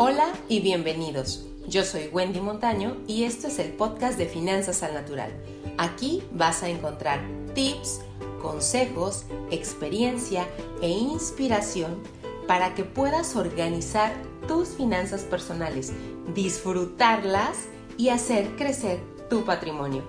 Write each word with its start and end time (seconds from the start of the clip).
Hola 0.00 0.32
y 0.48 0.60
bienvenidos. 0.60 1.44
Yo 1.66 1.82
soy 1.82 2.06
Wendy 2.12 2.40
Montaño 2.40 2.98
y 3.08 3.24
esto 3.24 3.48
es 3.48 3.58
el 3.58 3.72
podcast 3.72 4.16
de 4.16 4.26
Finanzas 4.26 4.84
al 4.84 4.94
Natural. 4.94 5.32
Aquí 5.76 6.22
vas 6.30 6.62
a 6.62 6.68
encontrar 6.68 7.18
tips, 7.52 8.02
consejos, 8.40 9.26
experiencia 9.50 10.46
e 10.82 10.88
inspiración 10.88 12.00
para 12.46 12.76
que 12.76 12.84
puedas 12.84 13.34
organizar 13.34 14.12
tus 14.46 14.68
finanzas 14.68 15.22
personales, 15.22 15.92
disfrutarlas 16.32 17.66
y 17.96 18.10
hacer 18.10 18.54
crecer 18.54 19.00
tu 19.28 19.44
patrimonio. 19.44 20.04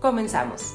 Comenzamos. 0.00 0.74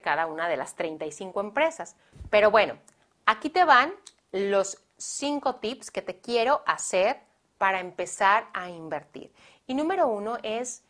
Cada 0.00 0.28
una 0.28 0.48
de 0.48 0.56
las 0.56 0.76
35 0.76 1.40
empresas. 1.40 1.96
Pero 2.30 2.52
bueno, 2.52 2.74
Aquí 3.28 3.50
te 3.50 3.64
van 3.64 3.92
los 4.30 4.78
cinco 4.96 5.56
tips 5.56 5.90
que 5.90 6.00
te 6.00 6.20
quiero 6.20 6.62
hacer 6.64 7.20
para 7.58 7.80
empezar 7.80 8.48
a 8.54 8.70
invertir. 8.70 9.32
Y 9.66 9.74
número 9.74 10.06
uno 10.06 10.38
es, 10.44 10.84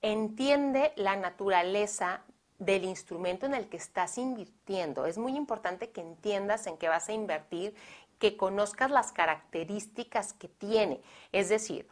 entiende 0.00 0.92
la 0.94 1.16
naturaleza 1.16 2.22
del 2.60 2.84
instrumento 2.84 3.44
en 3.46 3.54
el 3.54 3.68
que 3.68 3.76
estás 3.76 4.18
invirtiendo. 4.18 5.04
Es 5.04 5.18
muy 5.18 5.34
importante 5.34 5.90
que 5.90 6.00
entiendas 6.00 6.68
en 6.68 6.78
qué 6.78 6.88
vas 6.88 7.08
a 7.08 7.12
invertir, 7.12 7.74
que 8.20 8.36
conozcas 8.36 8.92
las 8.92 9.10
características 9.10 10.32
que 10.34 10.46
tiene. 10.46 11.00
Es 11.32 11.48
decir, 11.48 11.88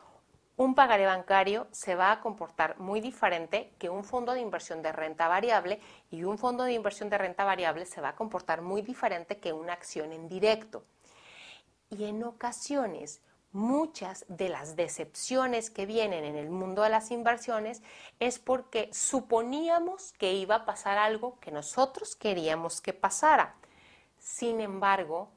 un 0.59 0.75
pagaré 0.75 1.07
bancario 1.07 1.69
se 1.71 1.95
va 1.95 2.11
a 2.11 2.21
comportar 2.21 2.79
muy 2.81 3.01
diferente 3.01 3.73
que 3.79 3.89
un 3.89 4.03
fondo 4.03 4.35
de 4.35 4.41
inversión 4.41 4.83
de 4.83 4.91
renta 4.91 5.29
variable 5.29 5.81
y 6.11 6.25
un 6.25 6.37
fondo 6.37 6.65
de 6.65 6.73
inversión 6.73 7.09
de 7.09 7.17
renta 7.17 7.45
variable 7.45 7.87
se 7.87 8.01
va 8.01 8.11
a 8.11 8.17
comportar 8.17 8.61
muy 8.61 8.83
diferente 8.83 9.39
que 9.39 9.53
una 9.53 9.73
acción 9.73 10.13
en 10.13 10.29
directo. 10.29 10.85
Y 11.91 12.07
en 12.07 12.25
ocasiones, 12.25 13.23
muchas 13.53 14.25
de 14.29 14.49
las 14.49 14.75
decepciones 14.75 15.71
que 15.71 15.87
vienen 15.87 16.25
en 16.25 16.35
el 16.35 16.51
mundo 16.51 16.83
de 16.83 16.91
las 16.91 17.13
inversiones 17.13 17.81
es 18.19 18.41
porque 18.41 18.91
suponíamos 18.93 20.13
que 20.15 20.35
iba 20.35 20.57
a 20.57 20.65
pasar 20.67 20.99
algo 20.99 21.39
que 21.39 21.53
nosotros 21.53 22.17
queríamos 22.17 22.81
que 22.81 22.93
pasara. 22.93 23.55
Sin 24.19 24.61
embargo, 24.61 25.31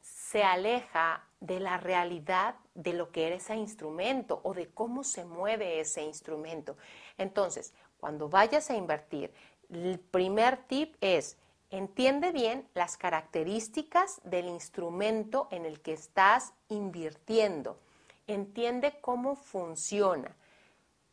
se 0.00 0.44
aleja 0.44 1.27
de 1.40 1.60
la 1.60 1.76
realidad 1.76 2.56
de 2.74 2.92
lo 2.92 3.10
que 3.10 3.26
era 3.26 3.36
ese 3.36 3.54
instrumento 3.54 4.40
o 4.42 4.54
de 4.54 4.68
cómo 4.68 5.04
se 5.04 5.24
mueve 5.24 5.80
ese 5.80 6.02
instrumento. 6.02 6.76
Entonces, 7.16 7.72
cuando 7.98 8.28
vayas 8.28 8.70
a 8.70 8.76
invertir, 8.76 9.32
el 9.70 9.98
primer 9.98 10.56
tip 10.66 10.96
es, 11.00 11.36
entiende 11.70 12.32
bien 12.32 12.66
las 12.74 12.96
características 12.96 14.20
del 14.24 14.46
instrumento 14.46 15.48
en 15.50 15.66
el 15.66 15.80
que 15.80 15.92
estás 15.92 16.52
invirtiendo. 16.68 17.78
Entiende 18.26 18.98
cómo 19.00 19.36
funciona. 19.36 20.34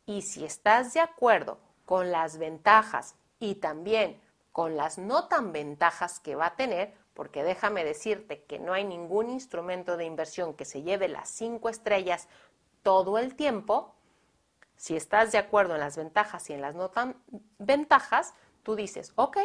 Y 0.06 0.22
si 0.22 0.44
estás 0.44 0.94
de 0.94 1.00
acuerdo 1.00 1.58
con 1.84 2.10
las 2.10 2.38
ventajas 2.38 3.14
y 3.38 3.56
también 3.56 4.20
con 4.52 4.76
las 4.76 4.96
no 4.96 5.28
tan 5.28 5.52
ventajas 5.52 6.18
que 6.18 6.34
va 6.34 6.46
a 6.46 6.56
tener, 6.56 6.94
porque 7.16 7.42
déjame 7.42 7.82
decirte 7.82 8.44
que 8.44 8.60
no 8.60 8.74
hay 8.74 8.84
ningún 8.84 9.30
instrumento 9.30 9.96
de 9.96 10.04
inversión 10.04 10.54
que 10.54 10.66
se 10.66 10.82
lleve 10.82 11.08
las 11.08 11.28
cinco 11.30 11.70
estrellas 11.70 12.28
todo 12.82 13.18
el 13.18 13.34
tiempo, 13.34 13.94
si 14.76 14.94
estás 14.94 15.32
de 15.32 15.38
acuerdo 15.38 15.74
en 15.74 15.80
las 15.80 15.96
ventajas 15.96 16.48
y 16.50 16.52
en 16.52 16.60
las 16.60 16.74
no 16.74 16.90
tan 16.90 17.16
ventajas, 17.58 18.34
tú 18.62 18.76
dices, 18.76 19.12
ok, 19.16 19.38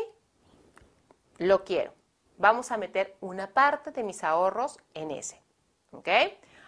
lo 1.38 1.64
quiero. 1.64 1.94
Vamos 2.38 2.72
a 2.72 2.78
meter 2.78 3.16
una 3.22 3.48
parte 3.48 3.92
de 3.92 4.04
mis 4.04 4.24
ahorros 4.24 4.78
en 4.94 5.12
ese. 5.12 5.42
¿Ok? 5.92 6.10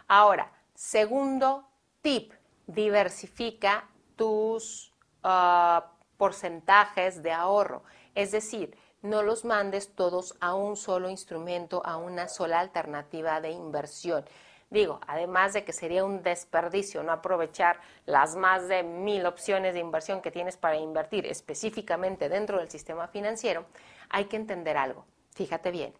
Ahora, 0.07 0.51
segundo 0.73 1.67
tip, 2.01 2.33
diversifica 2.65 3.89
tus 4.15 4.93
ah, 5.23 5.91
porcentajes 6.17 7.21
de 7.21 7.33
ahorro. 7.33 7.83
Es 8.15 8.31
decir, 8.31 8.77
no 9.03 9.21
los 9.21 9.45
mandes 9.45 9.93
todos 9.93 10.35
a 10.39 10.55
un 10.55 10.75
solo 10.75 11.09
instrumento, 11.09 11.85
a 11.85 11.97
una 11.97 12.27
sola 12.27 12.59
alternativa 12.59 13.39
de 13.41 13.51
inversión. 13.51 14.25
Digo, 14.69 14.99
además 15.05 15.53
de 15.53 15.63
que 15.63 15.73
sería 15.73 16.03
un 16.03 16.23
desperdicio 16.23 17.03
no 17.03 17.11
aprovechar 17.11 17.79
las 18.07 18.35
más 18.35 18.67
de 18.67 18.81
mil 18.81 19.25
opciones 19.27 19.75
de 19.75 19.81
inversión 19.81 20.21
que 20.21 20.31
tienes 20.31 20.57
para 20.57 20.77
invertir 20.77 21.27
específicamente 21.27 22.27
dentro 22.27 22.57
del 22.57 22.71
sistema 22.71 23.07
financiero, 23.07 23.65
hay 24.09 24.25
que 24.25 24.37
entender 24.37 24.77
algo. 24.77 25.05
Fíjate 25.35 25.69
bien, 25.69 25.93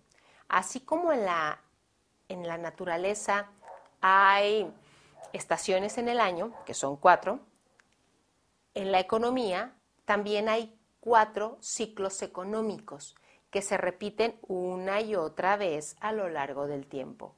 así 0.47 0.79
como 0.79 1.11
en 1.11 1.25
la, 1.25 1.59
en 2.29 2.47
la 2.47 2.57
naturaleza 2.57 3.51
hay 4.01 4.73
estaciones 5.33 5.97
en 5.97 6.07
el 6.07 6.19
año, 6.19 6.53
que 6.65 6.73
son 6.73 6.95
cuatro, 6.95 7.41
en 8.73 8.91
la 8.91 8.99
economía 8.99 9.75
también 10.05 10.49
hay 10.49 10.79
cuatro 11.03 11.57
ciclos 11.59 12.21
económicos 12.21 13.13
que 13.51 13.61
se 13.61 13.75
repiten 13.75 14.39
una 14.47 15.01
y 15.01 15.15
otra 15.15 15.57
vez 15.57 15.97
a 15.99 16.13
lo 16.13 16.29
largo 16.29 16.65
del 16.65 16.87
tiempo. 16.87 17.35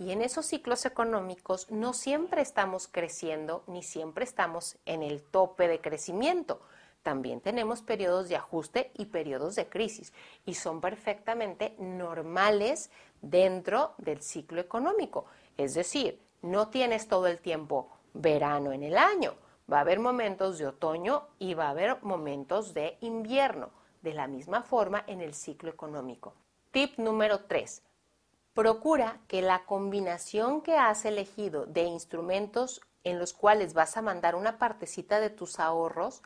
Y 0.00 0.10
en 0.10 0.20
esos 0.20 0.46
ciclos 0.46 0.84
económicos 0.84 1.70
no 1.70 1.92
siempre 1.92 2.42
estamos 2.42 2.88
creciendo 2.88 3.62
ni 3.68 3.84
siempre 3.84 4.24
estamos 4.24 4.78
en 4.84 5.04
el 5.04 5.22
tope 5.22 5.68
de 5.68 5.80
crecimiento. 5.80 6.60
También 7.04 7.40
tenemos 7.40 7.82
periodos 7.82 8.28
de 8.28 8.34
ajuste 8.34 8.90
y 8.94 9.06
periodos 9.06 9.54
de 9.54 9.68
crisis 9.68 10.12
y 10.44 10.54
son 10.54 10.80
perfectamente 10.80 11.76
normales 11.78 12.90
dentro 13.22 13.94
del 13.98 14.22
ciclo 14.22 14.60
económico. 14.60 15.26
Es 15.56 15.74
decir, 15.74 16.20
no 16.42 16.66
tienes 16.66 17.06
todo 17.06 17.28
el 17.28 17.38
tiempo 17.38 17.90
verano 18.12 18.72
en 18.72 18.82
el 18.82 18.98
año, 18.98 19.36
Va 19.72 19.78
a 19.78 19.80
haber 19.80 19.98
momentos 19.98 20.58
de 20.58 20.66
otoño 20.66 21.26
y 21.38 21.54
va 21.54 21.66
a 21.66 21.70
haber 21.70 22.02
momentos 22.02 22.74
de 22.74 22.98
invierno, 23.00 23.70
de 24.02 24.12
la 24.12 24.26
misma 24.26 24.62
forma 24.62 25.04
en 25.06 25.20
el 25.20 25.34
ciclo 25.34 25.70
económico. 25.70 26.34
Tip 26.70 26.98
número 26.98 27.44
3. 27.46 27.82
Procura 28.52 29.20
que 29.26 29.42
la 29.42 29.64
combinación 29.64 30.60
que 30.60 30.76
has 30.76 31.04
elegido 31.04 31.66
de 31.66 31.84
instrumentos 31.84 32.82
en 33.02 33.18
los 33.18 33.32
cuales 33.32 33.74
vas 33.74 33.96
a 33.96 34.02
mandar 34.02 34.34
una 34.34 34.58
partecita 34.58 35.20
de 35.20 35.30
tus 35.30 35.58
ahorros 35.58 36.22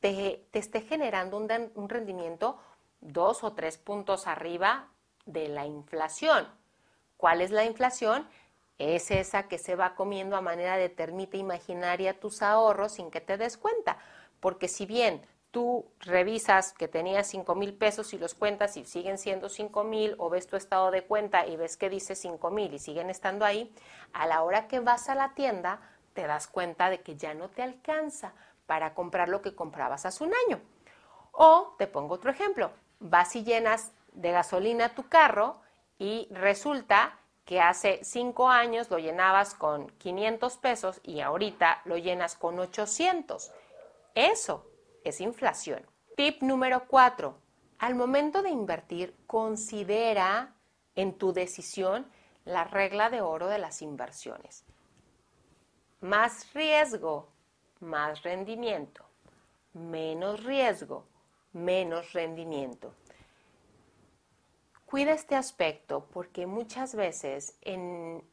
te, 0.00 0.46
esté 0.52 0.80
generando 0.80 1.36
un, 1.36 1.48
un 1.74 1.88
rendimiento 1.88 2.58
dos 3.00 3.44
o 3.44 3.52
tres 3.52 3.78
puntos 3.78 4.26
arriba 4.26 4.88
de 5.26 5.48
la 5.48 5.66
inflación. 5.66 6.48
¿Cuál 7.16 7.42
es 7.42 7.50
la 7.50 7.64
inflación? 7.64 8.26
Es 8.78 9.10
esa 9.10 9.48
que 9.48 9.58
se 9.58 9.74
va 9.74 9.94
comiendo 9.94 10.36
a 10.36 10.40
manera 10.40 10.76
de 10.76 10.88
termita 10.88 11.36
imaginaria 11.36 12.18
tus 12.18 12.42
ahorros 12.42 12.92
sin 12.92 13.10
que 13.10 13.20
te 13.20 13.36
des 13.36 13.56
cuenta. 13.56 13.98
Porque 14.40 14.68
si 14.68 14.86
bien 14.86 15.26
tú 15.50 15.86
revisas 16.00 16.72
que 16.72 16.88
tenías 16.88 17.26
5 17.26 17.54
mil 17.54 17.74
pesos 17.74 18.12
y 18.12 18.18
los 18.18 18.34
cuentas 18.34 18.76
y 18.76 18.84
siguen 18.84 19.18
siendo 19.18 19.48
5 19.48 19.82
mil, 19.84 20.14
o 20.18 20.30
ves 20.30 20.46
tu 20.46 20.56
estado 20.56 20.90
de 20.90 21.02
cuenta 21.04 21.46
y 21.46 21.56
ves 21.56 21.76
que 21.76 21.90
dice 21.90 22.14
5 22.14 22.50
mil 22.50 22.72
y 22.72 22.78
siguen 22.78 23.10
estando 23.10 23.44
ahí, 23.44 23.74
a 24.12 24.26
la 24.26 24.42
hora 24.42 24.68
que 24.68 24.80
vas 24.80 25.08
a 25.08 25.14
la 25.14 25.34
tienda 25.34 25.80
te 26.14 26.26
das 26.26 26.46
cuenta 26.46 26.90
de 26.90 27.00
que 27.00 27.16
ya 27.16 27.34
no 27.34 27.48
te 27.48 27.62
alcanza 27.62 28.32
para 28.66 28.94
comprar 28.94 29.28
lo 29.28 29.42
que 29.42 29.54
comprabas 29.54 30.06
hace 30.06 30.22
un 30.22 30.32
año. 30.46 30.60
O 31.32 31.74
te 31.78 31.86
pongo 31.86 32.14
otro 32.14 32.30
ejemplo, 32.30 32.70
vas 33.00 33.34
y 33.36 33.44
llenas 33.44 33.92
de 34.12 34.32
gasolina 34.32 34.94
tu 34.94 35.08
carro 35.08 35.60
y 35.98 36.28
resulta 36.30 37.17
que 37.48 37.62
hace 37.62 38.00
cinco 38.04 38.50
años 38.50 38.90
lo 38.90 38.98
llenabas 38.98 39.54
con 39.54 39.88
500 39.92 40.58
pesos 40.58 41.00
y 41.02 41.20
ahorita 41.20 41.80
lo 41.86 41.96
llenas 41.96 42.36
con 42.36 42.58
800. 42.58 43.50
Eso 44.14 44.70
es 45.02 45.22
inflación. 45.22 45.82
Tip 46.14 46.42
número 46.42 46.86
cuatro. 46.86 47.38
Al 47.78 47.94
momento 47.94 48.42
de 48.42 48.50
invertir, 48.50 49.16
considera 49.26 50.56
en 50.94 51.14
tu 51.14 51.32
decisión 51.32 52.06
la 52.44 52.64
regla 52.64 53.08
de 53.08 53.22
oro 53.22 53.48
de 53.48 53.56
las 53.56 53.80
inversiones. 53.80 54.66
Más 56.02 56.52
riesgo, 56.52 57.30
más 57.80 58.24
rendimiento. 58.24 59.06
Menos 59.72 60.44
riesgo, 60.44 61.06
menos 61.54 62.12
rendimiento. 62.12 62.92
Cuida 64.88 65.12
este 65.12 65.36
aspecto 65.36 66.08
porque 66.14 66.46
muchas 66.46 66.94
veces 66.94 67.58
en, 67.60 68.24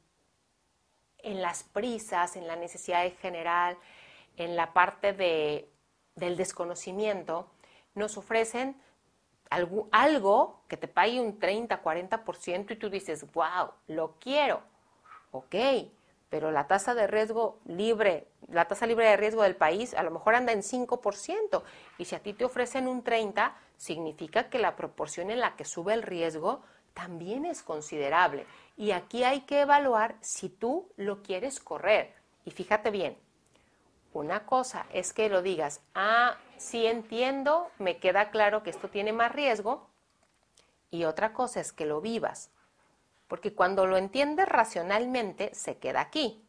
en 1.18 1.42
las 1.42 1.64
prisas, 1.64 2.38
en 2.38 2.48
la 2.48 2.56
necesidad 2.56 3.04
de 3.04 3.12
general, 3.12 3.78
en 4.38 4.56
la 4.56 4.72
parte 4.72 5.12
de, 5.12 5.70
del 6.16 6.38
desconocimiento, 6.38 7.52
nos 7.94 8.18
ofrecen 8.18 8.82
algo, 9.50 9.90
algo, 9.92 10.64
que 10.70 10.78
te 10.78 10.88
pague 10.88 11.20
un 11.20 11.40
30, 11.40 11.84
40% 11.84 12.72
y 12.72 12.76
tú 12.78 12.90
dices, 12.90 13.30
wow, 13.34 13.72
lo 13.88 14.16
quiero. 14.18 14.62
Ok, 15.32 15.56
pero 16.36 16.52
la 16.52 16.68
tasa 16.68 16.94
de 16.94 17.08
riesgo 17.08 17.60
libre, 17.64 18.28
la 18.52 18.68
tasa 18.68 18.86
libre 18.86 19.08
de 19.08 19.16
riesgo 19.16 19.44
del 19.44 19.56
país 19.56 19.94
a 19.94 20.04
lo 20.04 20.12
mejor 20.12 20.36
anda 20.36 20.52
en 20.52 20.64
5%, 20.64 21.64
y 21.98 22.04
si 22.04 22.14
a 22.14 22.20
ti 22.20 22.34
te 22.34 22.44
ofrecen 22.44 22.90
un 22.90 23.06
30, 23.06 23.56
significa 23.78 24.50
que 24.50 24.60
la 24.60 24.76
proporción 24.76 25.32
en 25.32 25.40
la 25.40 25.56
que 25.56 25.64
sube 25.64 25.94
el 25.94 26.04
riesgo 26.04 26.62
también 26.94 27.46
es 27.46 27.64
considerable. 27.64 28.48
Y 28.76 28.92
aquí 28.92 29.24
hay 29.24 29.44
que 29.44 29.62
evaluar 29.62 30.18
si 30.20 30.50
tú 30.50 30.90
lo 30.98 31.24
quieres 31.24 31.62
correr. 31.62 32.14
Y 32.44 32.52
fíjate 32.52 32.92
bien, 32.92 33.18
una 34.12 34.46
cosa 34.46 34.88
es 34.92 35.14
que 35.14 35.30
lo 35.30 35.42
digas, 35.42 35.80
ah, 35.94 36.36
sí 36.58 36.86
entiendo, 36.86 37.72
me 37.80 38.00
queda 38.00 38.30
claro 38.30 38.62
que 38.62 38.72
esto 38.72 38.90
tiene 38.90 39.14
más 39.14 39.32
riesgo. 39.32 39.88
Y 40.92 41.06
otra 41.06 41.32
cosa 41.32 41.62
es 41.62 41.72
que 41.72 41.86
lo 41.86 42.02
vivas. 42.02 42.52
Porque 43.28 43.54
cuando 43.54 43.86
lo 43.88 43.98
entiendes 43.98 44.48
racionalmente, 44.48 45.54
se 45.54 45.78
queda 45.78 46.02
aquí. 46.02 46.46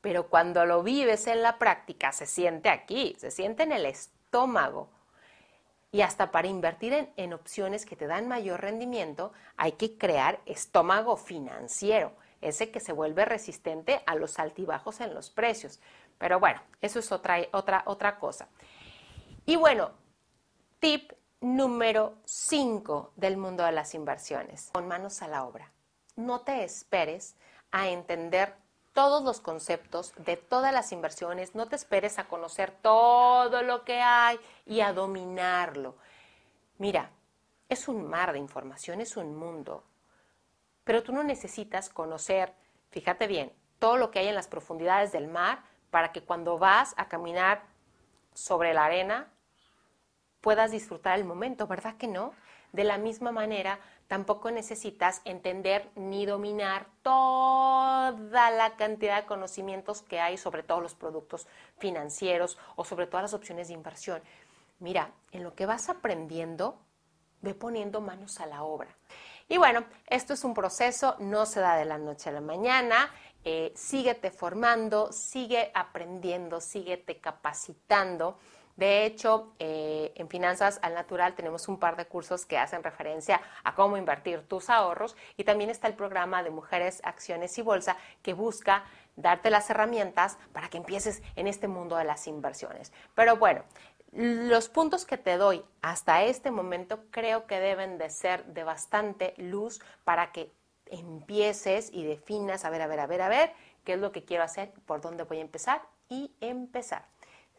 Pero 0.00 0.28
cuando 0.28 0.64
lo 0.64 0.82
vives 0.82 1.26
en 1.26 1.42
la 1.42 1.58
práctica, 1.58 2.12
se 2.12 2.26
siente 2.26 2.68
aquí, 2.68 3.16
se 3.18 3.30
siente 3.30 3.64
en 3.64 3.72
el 3.72 3.86
estómago. 3.86 4.90
Y 5.92 6.02
hasta 6.02 6.30
para 6.30 6.48
invertir 6.48 7.12
en, 7.16 7.32
opciones 7.32 7.84
que 7.84 7.96
te 7.96 8.06
dan 8.06 8.28
mayor 8.28 8.60
rendimiento, 8.60 9.32
hay 9.56 9.72
que 9.72 9.98
crear 9.98 10.40
estómago 10.46 11.16
financiero, 11.16 12.12
ese 12.40 12.70
que 12.70 12.78
se 12.78 12.92
vuelve 12.92 13.24
resistente 13.24 14.00
a 14.06 14.14
los 14.14 14.38
altibajos 14.38 15.00
en 15.00 15.12
los 15.14 15.30
precios. 15.30 15.80
Pero 16.16 16.38
bueno, 16.38 16.62
eso 16.80 17.00
es 17.00 17.10
otra, 17.10 17.38
otra, 17.52 17.82
otra 17.86 18.18
cosa. 18.18 18.48
Y 19.46 19.56
bueno, 19.56 19.90
tip 20.78 21.12
número 21.40 22.18
5 22.24 23.14
del 23.16 23.36
mundo 23.36 23.64
de 23.64 23.72
las 23.72 23.94
inversiones. 23.94 24.70
Con 24.72 24.86
manos 24.86 25.22
a 25.22 25.28
la 25.28 25.44
obra. 25.44 25.72
No 26.20 26.40
te 26.40 26.64
esperes 26.64 27.34
a 27.70 27.88
entender 27.88 28.54
todos 28.92 29.22
los 29.22 29.40
conceptos 29.40 30.12
de 30.16 30.36
todas 30.36 30.72
las 30.72 30.92
inversiones, 30.92 31.54
no 31.54 31.66
te 31.66 31.76
esperes 31.76 32.18
a 32.18 32.28
conocer 32.28 32.72
todo 32.82 33.62
lo 33.62 33.84
que 33.84 34.00
hay 34.00 34.38
y 34.66 34.80
a 34.80 34.92
dominarlo. 34.92 35.96
Mira, 36.78 37.10
es 37.68 37.88
un 37.88 38.06
mar 38.06 38.32
de 38.32 38.38
información, 38.38 39.00
es 39.00 39.16
un 39.16 39.34
mundo, 39.34 39.84
pero 40.84 41.02
tú 41.02 41.12
no 41.12 41.22
necesitas 41.22 41.88
conocer, 41.88 42.52
fíjate 42.90 43.26
bien, 43.26 43.52
todo 43.78 43.96
lo 43.96 44.10
que 44.10 44.18
hay 44.18 44.28
en 44.28 44.34
las 44.34 44.48
profundidades 44.48 45.12
del 45.12 45.28
mar 45.28 45.62
para 45.90 46.12
que 46.12 46.22
cuando 46.22 46.58
vas 46.58 46.94
a 46.96 47.08
caminar 47.08 47.62
sobre 48.34 48.74
la 48.74 48.84
arena 48.84 49.32
puedas 50.40 50.70
disfrutar 50.70 51.18
el 51.18 51.24
momento, 51.24 51.66
¿verdad 51.66 51.96
que 51.96 52.08
no? 52.08 52.32
De 52.72 52.84
la 52.84 52.98
misma 52.98 53.32
manera, 53.32 53.80
tampoco 54.06 54.50
necesitas 54.50 55.22
entender 55.24 55.90
ni 55.96 56.24
dominar 56.24 56.86
toda 57.02 58.50
la 58.50 58.76
cantidad 58.76 59.20
de 59.20 59.26
conocimientos 59.26 60.02
que 60.02 60.20
hay 60.20 60.36
sobre 60.36 60.62
todos 60.62 60.82
los 60.82 60.94
productos 60.94 61.46
financieros 61.78 62.58
o 62.76 62.84
sobre 62.84 63.06
todas 63.06 63.24
las 63.24 63.34
opciones 63.34 63.68
de 63.68 63.74
inversión. 63.74 64.22
Mira, 64.78 65.12
en 65.32 65.42
lo 65.42 65.54
que 65.54 65.66
vas 65.66 65.88
aprendiendo, 65.88 66.78
ve 67.42 67.54
poniendo 67.54 68.00
manos 68.00 68.40
a 68.40 68.46
la 68.46 68.62
obra. 68.62 68.88
Y 69.48 69.58
bueno, 69.58 69.84
esto 70.06 70.32
es 70.32 70.44
un 70.44 70.54
proceso, 70.54 71.16
no 71.18 71.44
se 71.44 71.58
da 71.60 71.76
de 71.76 71.84
la 71.84 71.98
noche 71.98 72.30
a 72.30 72.32
la 72.32 72.40
mañana. 72.40 73.10
Eh, 73.42 73.72
síguete 73.74 74.30
formando, 74.30 75.12
sigue 75.12 75.72
aprendiendo, 75.74 76.60
síguete 76.60 77.20
capacitando. 77.20 78.38
De 78.80 79.04
hecho, 79.04 79.52
eh, 79.58 80.10
en 80.16 80.30
Finanzas 80.30 80.78
al 80.80 80.94
Natural 80.94 81.34
tenemos 81.34 81.68
un 81.68 81.78
par 81.78 81.96
de 81.96 82.06
cursos 82.06 82.46
que 82.46 82.56
hacen 82.56 82.82
referencia 82.82 83.42
a 83.62 83.74
cómo 83.74 83.98
invertir 83.98 84.48
tus 84.48 84.70
ahorros 84.70 85.18
y 85.36 85.44
también 85.44 85.68
está 85.68 85.86
el 85.86 85.92
programa 85.92 86.42
de 86.42 86.48
Mujeres, 86.48 87.02
Acciones 87.04 87.58
y 87.58 87.60
Bolsa 87.60 87.98
que 88.22 88.32
busca 88.32 88.84
darte 89.16 89.50
las 89.50 89.68
herramientas 89.68 90.38
para 90.54 90.70
que 90.70 90.78
empieces 90.78 91.22
en 91.36 91.46
este 91.46 91.68
mundo 91.68 91.96
de 91.96 92.04
las 92.04 92.26
inversiones. 92.26 92.90
Pero 93.14 93.36
bueno, 93.36 93.64
los 94.12 94.70
puntos 94.70 95.04
que 95.04 95.18
te 95.18 95.36
doy 95.36 95.62
hasta 95.82 96.24
este 96.24 96.50
momento 96.50 97.04
creo 97.10 97.46
que 97.46 97.60
deben 97.60 97.98
de 97.98 98.08
ser 98.08 98.46
de 98.46 98.64
bastante 98.64 99.34
luz 99.36 99.82
para 100.04 100.32
que 100.32 100.54
empieces 100.86 101.90
y 101.92 102.04
definas, 102.04 102.64
a 102.64 102.70
ver, 102.70 102.80
a 102.80 102.86
ver, 102.86 103.00
a 103.00 103.06
ver, 103.06 103.20
a 103.20 103.28
ver, 103.28 103.52
qué 103.84 103.92
es 103.92 103.98
lo 103.98 104.10
que 104.10 104.24
quiero 104.24 104.42
hacer, 104.42 104.72
por 104.86 105.02
dónde 105.02 105.24
voy 105.24 105.36
a 105.36 105.42
empezar 105.42 105.82
y 106.08 106.34
empezar. 106.40 107.04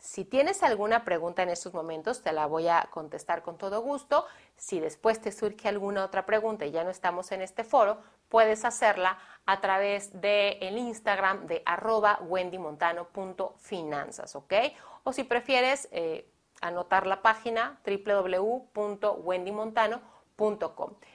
Si 0.01 0.25
tienes 0.25 0.63
alguna 0.63 1.05
pregunta 1.05 1.43
en 1.43 1.49
estos 1.49 1.75
momentos, 1.75 2.23
te 2.23 2.33
la 2.33 2.47
voy 2.47 2.67
a 2.67 2.89
contestar 2.89 3.43
con 3.43 3.59
todo 3.59 3.81
gusto. 3.81 4.25
Si 4.55 4.79
después 4.79 5.21
te 5.21 5.31
surge 5.31 5.69
alguna 5.69 6.03
otra 6.03 6.25
pregunta 6.25 6.65
y 6.65 6.71
ya 6.71 6.83
no 6.83 6.89
estamos 6.89 7.31
en 7.31 7.43
este 7.43 7.63
foro, 7.63 7.99
puedes 8.27 8.65
hacerla 8.65 9.19
a 9.45 9.61
través 9.61 10.19
del 10.19 10.57
el 10.59 10.79
Instagram 10.79 11.45
de 11.45 11.61
arroba 11.67 12.17
wendymontano.finanzas, 12.23 14.35
¿ok? 14.35 14.53
O 15.03 15.13
si 15.13 15.23
prefieres 15.23 15.87
eh, 15.91 16.27
anotar 16.61 17.05
la 17.05 17.21
página 17.21 17.79
www.wendymontano.com. 17.85 20.20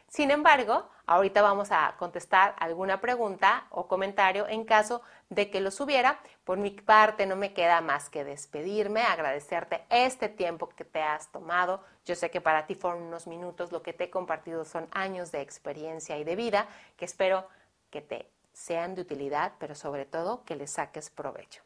Sin 0.07 0.31
embargo, 0.31 0.89
ahorita 1.07 1.43
vamos 1.43 1.73
a 1.73 1.97
contestar 1.99 2.55
alguna 2.61 3.01
pregunta 3.01 3.67
o 3.71 3.89
comentario 3.89 4.47
en 4.47 4.65
caso 4.65 5.03
de 5.31 5.51
que 5.51 5.61
los 5.61 5.81
hubiera. 5.81 6.21
Por 6.45 6.59
mi 6.59 6.71
parte, 6.71 7.27
no 7.27 7.35
me 7.35 7.53
queda 7.53 7.81
más 7.81 8.09
que 8.09 8.23
despedirme, 8.23 9.03
agradecerte 9.03 9.85
este 9.91 10.29
tiempo 10.29 10.69
que 10.69 10.85
te 10.85 11.03
has 11.03 11.33
tomado. 11.33 11.83
Yo 12.05 12.15
sé 12.15 12.31
que 12.31 12.41
para 12.41 12.67
ti 12.67 12.77
fueron 12.77 13.03
unos 13.03 13.27
minutos, 13.27 13.73
lo 13.73 13.83
que 13.83 13.93
te 13.93 14.05
he 14.05 14.11
compartido 14.11 14.65
son 14.65 14.87
años 14.93 15.33
de 15.33 15.41
experiencia 15.41 16.17
y 16.19 16.25
de 16.25 16.37
vida 16.37 16.69
que 16.97 17.05
espero 17.05 17.49
que 17.91 18.03
te 18.03 18.31
sean 18.53 18.95
de 18.95 19.03
utilidad, 19.03 19.55
pero 19.59 19.75
sobre 19.75 20.05
todo 20.05 20.45
que 20.45 20.55
le 20.55 20.69
saques 20.69 21.11
provecho. 21.11 21.66